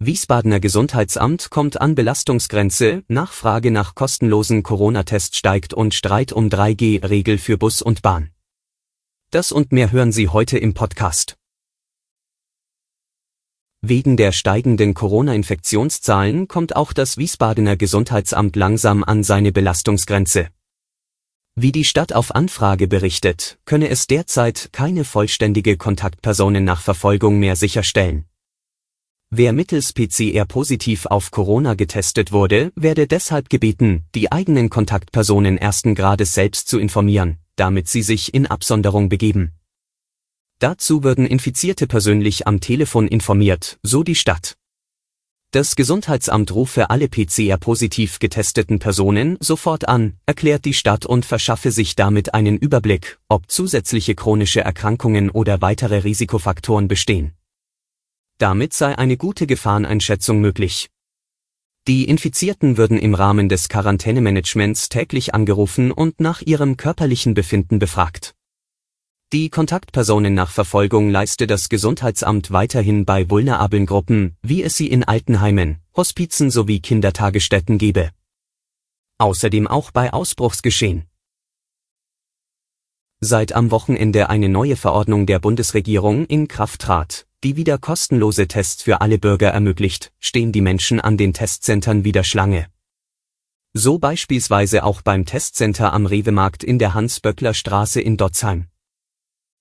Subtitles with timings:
[0.00, 7.58] Wiesbadener Gesundheitsamt kommt an Belastungsgrenze, Nachfrage nach kostenlosen Corona-Test steigt und Streit um 3G-Regel für
[7.58, 8.30] Bus und Bahn.
[9.32, 11.36] Das und mehr hören Sie heute im Podcast.
[13.80, 20.50] Wegen der steigenden Corona-Infektionszahlen kommt auch das Wiesbadener Gesundheitsamt langsam an seine Belastungsgrenze.
[21.56, 28.26] Wie die Stadt auf Anfrage berichtet, könne es derzeit keine vollständige Kontaktpersonennachverfolgung mehr sicherstellen.
[29.30, 35.94] Wer mittels PCR positiv auf Corona getestet wurde, werde deshalb gebeten, die eigenen Kontaktpersonen ersten
[35.94, 39.52] Grades selbst zu informieren, damit sie sich in Absonderung begeben.
[40.60, 44.56] Dazu würden Infizierte persönlich am Telefon informiert, so die Stadt.
[45.50, 51.96] Das Gesundheitsamt rufe alle PCR-positiv getesteten Personen sofort an, erklärt die Stadt und verschaffe sich
[51.96, 57.37] damit einen Überblick, ob zusätzliche chronische Erkrankungen oder weitere Risikofaktoren bestehen.
[58.38, 60.90] Damit sei eine gute Gefahreneinschätzung möglich.
[61.88, 68.36] Die Infizierten würden im Rahmen des Quarantänemanagements täglich angerufen und nach ihrem körperlichen Befinden befragt.
[69.32, 76.50] Die Kontaktpersonennachverfolgung leiste das Gesundheitsamt weiterhin bei vulnerablen Gruppen, wie es sie in Altenheimen, Hospizen
[76.50, 78.10] sowie Kindertagesstätten gebe.
[79.18, 81.04] Außerdem auch bei Ausbruchsgeschehen.
[83.20, 88.82] Seit am Wochenende eine neue Verordnung der Bundesregierung in Kraft trat, die wieder kostenlose Tests
[88.82, 92.66] für alle Bürger ermöglicht, stehen die Menschen an den Testzentren wieder Schlange.
[93.74, 98.66] So beispielsweise auch beim Testcenter am Rewe-Markt in der Hans-Böckler-Straße in Dotzheim.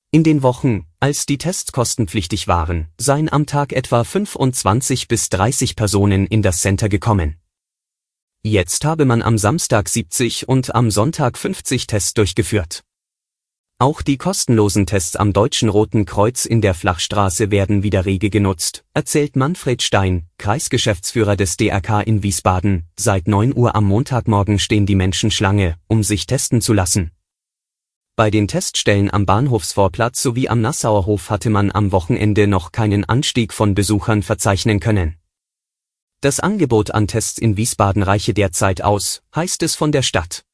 [0.09, 5.75] In den Wochen, als die Tests kostenpflichtig waren, seien am Tag etwa 25 bis 30
[5.75, 7.35] Personen in das Center gekommen.
[8.41, 12.86] Jetzt habe man am Samstag 70 und am Sonntag 50 Tests durchgeführt.
[13.79, 18.83] Auch die kostenlosen Tests am Deutschen Roten Kreuz in der Flachstraße werden wieder rege genutzt,
[18.95, 22.87] erzählt Manfred Stein, Kreisgeschäftsführer des DRK in Wiesbaden.
[22.97, 27.11] Seit 9 Uhr am Montagmorgen stehen die Menschen Schlange, um sich testen zu lassen.
[28.15, 33.05] Bei den Teststellen am Bahnhofsvorplatz sowie am Nassauer Hof hatte man am Wochenende noch keinen
[33.05, 35.17] Anstieg von Besuchern verzeichnen können.
[36.21, 40.46] Das Angebot an Tests in Wiesbaden reiche derzeit aus, heißt es von der Stadt.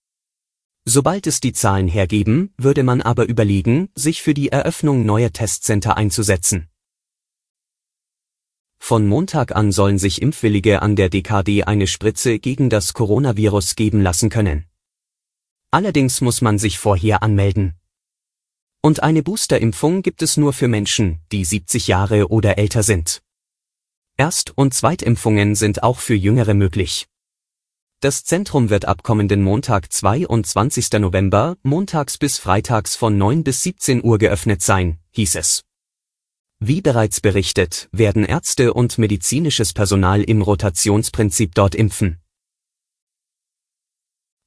[0.86, 5.96] Sobald es die Zahlen hergeben, würde man aber überlegen, sich für die Eröffnung neuer Testcenter
[5.96, 6.68] einzusetzen.
[8.80, 14.02] Von Montag an sollen sich Impfwillige an der DKD eine Spritze gegen das Coronavirus geben
[14.02, 14.66] lassen können.
[15.72, 17.76] Allerdings muss man sich vorher anmelden.
[18.82, 23.24] Und eine Boosterimpfung gibt es nur für Menschen, die 70 Jahre oder älter sind.
[24.18, 27.08] Erst- und Zweitimpfungen sind auch für Jüngere möglich.
[28.04, 30.92] Das Zentrum wird ab kommenden Montag 22.
[31.00, 35.64] November montags bis freitags von 9 bis 17 Uhr geöffnet sein, hieß es.
[36.60, 42.20] Wie bereits berichtet, werden Ärzte und medizinisches Personal im Rotationsprinzip dort impfen.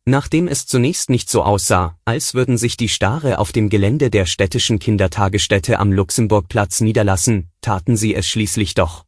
[0.05, 4.27] Nachdem es zunächst nicht so aussah, als würden sich die Stare auf dem Gelände der
[4.27, 9.06] städtischen Kindertagesstätte am Luxemburgplatz niederlassen, taten sie es schließlich doch.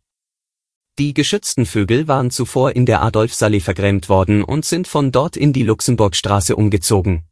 [0.98, 5.53] Die geschützten Vögel waren zuvor in der Adolfsallee vergrämt worden und sind von dort in
[5.53, 7.22] die Luxemburgstraße umgezogen.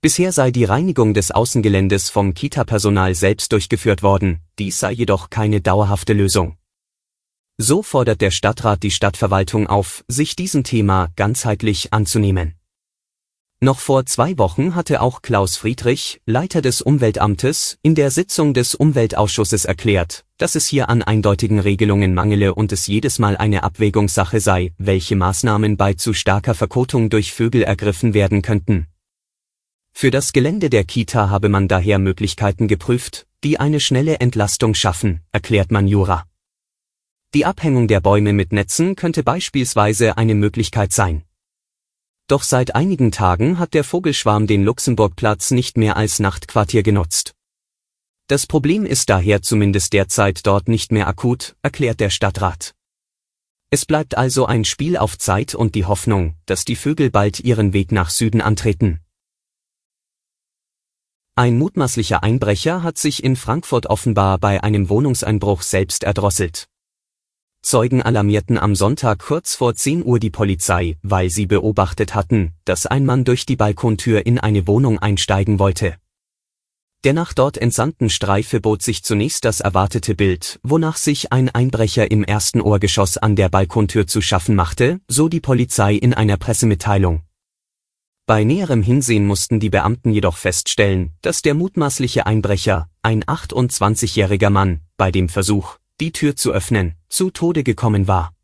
[0.00, 5.60] Bisher sei die Reinigung des Außengeländes vom Kita-Personal selbst durchgeführt worden, dies sei jedoch keine
[5.60, 6.58] dauerhafte Lösung.
[7.58, 12.54] So fordert der Stadtrat die Stadtverwaltung auf, sich diesem Thema ganzheitlich anzunehmen.
[13.62, 18.74] Noch vor zwei Wochen hatte auch Klaus Friedrich, Leiter des Umweltamtes, in der Sitzung des
[18.74, 24.40] Umweltausschusses erklärt, dass es hier an eindeutigen Regelungen mangele und es jedes Mal eine Abwägungssache
[24.40, 28.86] sei, welche Maßnahmen bei zu starker Verkotung durch Vögel ergriffen werden könnten.
[29.92, 35.20] Für das Gelände der Kita habe man daher Möglichkeiten geprüft, die eine schnelle Entlastung schaffen,
[35.32, 36.24] erklärt man Jura.
[37.34, 41.24] Die Abhängung der Bäume mit Netzen könnte beispielsweise eine Möglichkeit sein.
[42.30, 47.34] Doch seit einigen Tagen hat der Vogelschwarm den Luxemburgplatz nicht mehr als Nachtquartier genutzt.
[48.28, 52.76] Das Problem ist daher zumindest derzeit dort nicht mehr akut, erklärt der Stadtrat.
[53.70, 57.72] Es bleibt also ein Spiel auf Zeit und die Hoffnung, dass die Vögel bald ihren
[57.72, 59.00] Weg nach Süden antreten.
[61.34, 66.69] Ein mutmaßlicher Einbrecher hat sich in Frankfurt offenbar bei einem Wohnungseinbruch selbst erdrosselt.
[67.62, 72.86] Zeugen alarmierten am Sonntag kurz vor 10 Uhr die Polizei, weil sie beobachtet hatten, dass
[72.86, 75.96] ein Mann durch die Balkontür in eine Wohnung einsteigen wollte.
[77.04, 82.10] Der nach dort entsandten Streife bot sich zunächst das erwartete Bild, wonach sich ein Einbrecher
[82.10, 87.22] im ersten Ohrgeschoss an der Balkontür zu schaffen machte, so die Polizei in einer Pressemitteilung.
[88.26, 94.80] Bei näherem Hinsehen mussten die Beamten jedoch feststellen, dass der mutmaßliche Einbrecher, ein 28-jähriger Mann,
[94.96, 98.34] bei dem Versuch, die Tür zu öffnen, zu Tode gekommen war.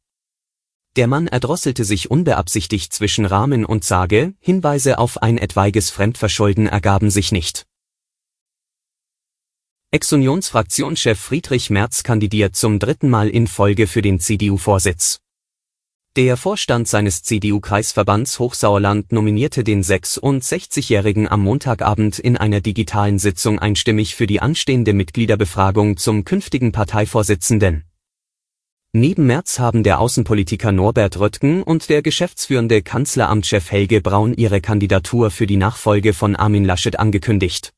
[0.97, 7.11] Der Mann erdrosselte sich unbeabsichtigt zwischen Rahmen und Sage, Hinweise auf ein etwaiges Fremdverschulden ergaben
[7.11, 7.67] sich nicht.
[9.91, 15.21] Ex-Unionsfraktionschef Friedrich Merz kandidiert zum dritten Mal in Folge für den CDU-Vorsitz.
[16.17, 24.15] Der Vorstand seines CDU-Kreisverbands Hochsauerland nominierte den 66-Jährigen am Montagabend in einer digitalen Sitzung einstimmig
[24.15, 27.85] für die anstehende Mitgliederbefragung zum künftigen Parteivorsitzenden.
[28.95, 35.31] Neben Merz haben der Außenpolitiker Norbert Röttgen und der geschäftsführende Kanzleramtschef Helge Braun ihre Kandidatur
[35.31, 37.76] für die Nachfolge von Armin Laschet angekündigt.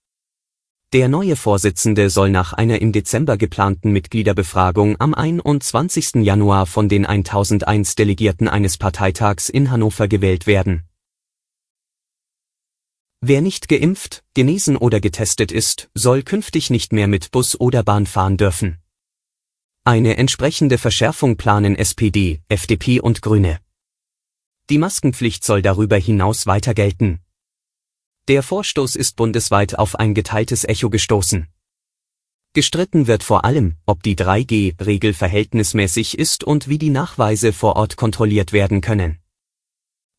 [0.95, 6.25] Der neue Vorsitzende soll nach einer im Dezember geplanten Mitgliederbefragung am 21.
[6.25, 10.85] Januar von den 1001 Delegierten eines Parteitags in Hannover gewählt werden.
[13.21, 18.07] Wer nicht geimpft, genesen oder getestet ist, soll künftig nicht mehr mit Bus oder Bahn
[18.07, 18.79] fahren dürfen.
[19.85, 23.61] Eine entsprechende Verschärfung planen SPD, FDP und Grüne.
[24.71, 27.21] Die Maskenpflicht soll darüber hinaus weiter gelten.
[28.29, 31.47] Der Vorstoß ist bundesweit auf ein geteiltes Echo gestoßen.
[32.53, 37.97] Gestritten wird vor allem, ob die 3G-Regel verhältnismäßig ist und wie die Nachweise vor Ort
[37.97, 39.19] kontrolliert werden können.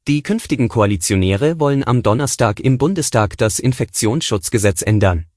[0.07, 5.27] Die künftigen Koalitionäre wollen am Donnerstag im Bundestag das Infektionsschutzgesetz ändern.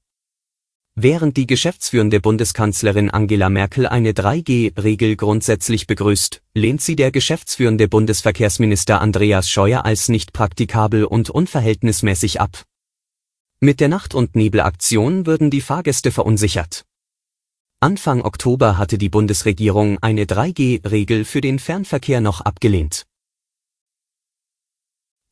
[0.95, 9.01] Während die geschäftsführende Bundeskanzlerin Angela Merkel eine 3G-Regel grundsätzlich begrüßt, lehnt sie der geschäftsführende Bundesverkehrsminister
[9.01, 12.63] Andreas Scheuer als nicht praktikabel und unverhältnismäßig ab.
[13.59, 16.85] Mit der Nacht- und Nebelaktion würden die Fahrgäste verunsichert.
[17.79, 23.07] Anfang Oktober hatte die Bundesregierung eine 3G-Regel für den Fernverkehr noch abgelehnt.